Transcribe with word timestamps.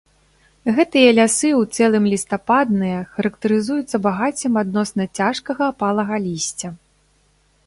Гэтыя 0.77 1.09
лясы 1.19 1.49
ў 1.61 1.75
цэлым 1.75 2.03
лістападныя, 2.13 2.99
характарызуюцца 3.19 3.97
багаццем 4.09 4.53
адносна 4.63 5.03
цяжкага 5.17 5.63
апалага 5.77 6.15
лісця. 6.27 6.69